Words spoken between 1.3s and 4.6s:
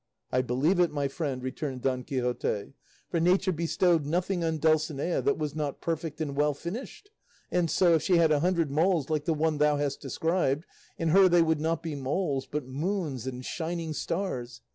returned Don Quixote; "for nature bestowed nothing on